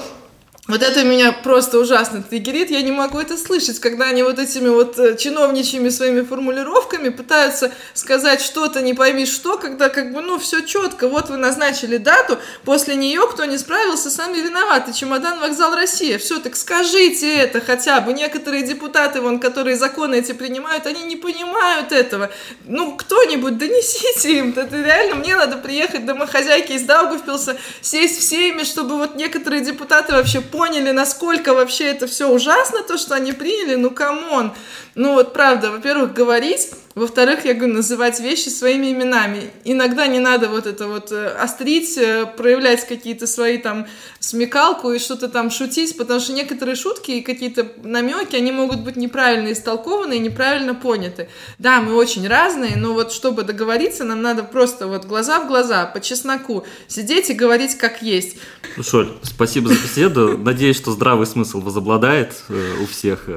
[0.70, 2.70] вот это меня просто ужасно триггерит.
[2.70, 7.72] Я не могу это слышать, когда они вот этими вот э, чиновничьими своими формулировками пытаются
[7.94, 11.08] сказать что-то, не пойми что, когда как бы, ну, все четко.
[11.08, 14.94] Вот вы назначили дату, после нее кто не справился, сами виноваты.
[14.94, 16.18] Чемодан, вокзал, Россия.
[16.18, 18.14] Все, так скажите это хотя бы.
[18.14, 22.30] Некоторые депутаты, вон, которые законы эти принимают, они не понимают этого.
[22.66, 24.54] Ну, кто-нибудь донесите им.
[24.56, 30.42] Это реально мне надо приехать домохозяйки из Даугавпилса, сесть всеми, чтобы вот некоторые депутаты вообще
[30.42, 34.54] поняли, насколько вообще это все ужасно, то, что они приняли, ну, come on.
[34.96, 39.50] Ну, вот правда, во-первых, говорить, во-вторых, я говорю, называть вещи своими именами.
[39.64, 43.88] Иногда не надо вот это вот э, острить, э, проявлять какие-то свои там
[44.20, 48.98] смекалку и что-то там шутить, потому что некоторые шутки и какие-то намеки, они могут быть
[48.98, 51.30] неправильно истолкованы и неправильно поняты.
[51.58, 55.86] Да, мы очень разные, но вот чтобы договориться, нам надо просто вот глаза в глаза,
[55.86, 58.38] по чесноку, сидеть и говорить как есть.
[58.76, 60.38] Ну, Шоль, спасибо за беседу.
[60.38, 63.30] Надеюсь, что здравый смысл возобладает э, у всех.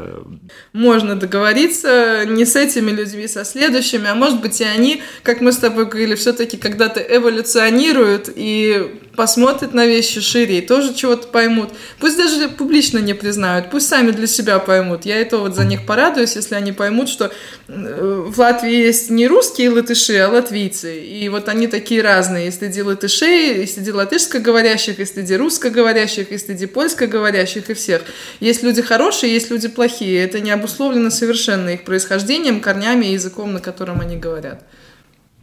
[0.72, 5.52] Можно договориться не с этими людьми, со следующими, а может быть и они, как мы
[5.52, 11.70] с тобой говорили, все-таки когда-то эволюционируют и посмотрят на вещи шире и тоже чего-то поймут.
[11.98, 15.04] Пусть даже публично не признают, пусть сами для себя поймут.
[15.04, 17.30] Я это вот за них порадуюсь, если они поймут, что
[17.68, 21.00] э, в Латвии есть не русские латыши, а латвийцы.
[21.00, 22.48] И вот они такие разные.
[22.48, 28.02] И среди латышей, и среди латышскоговорящих, и среди русскоговорящих, и среди польскоговорящих, и всех.
[28.40, 30.22] Есть люди хорошие, есть люди плохие.
[30.24, 34.64] Это не обусловлено совершенно их происхождением, корнями языком, на котором они говорят.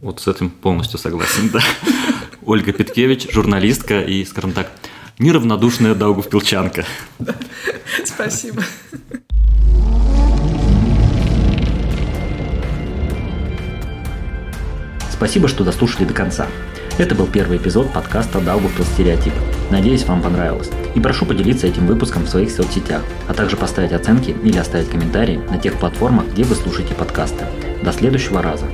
[0.00, 1.60] Вот с этим полностью согласен, да.
[2.44, 4.70] Ольга Петкевич, журналистка и, скажем так,
[5.18, 6.84] неравнодушная даугавпилчанка.
[8.04, 8.62] Спасибо.
[15.10, 16.46] Спасибо, что дослушали до конца.
[16.96, 19.34] Это был первый эпизод подкаста «Даугавпилс стереотип».
[19.70, 20.70] Надеюсь, вам понравилось.
[20.94, 25.36] И прошу поделиться этим выпуском в своих соцсетях, а также поставить оценки или оставить комментарии
[25.50, 27.44] на тех платформах, где вы слушаете подкасты.
[27.82, 28.66] До следующего раза.